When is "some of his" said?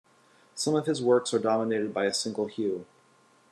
0.55-0.99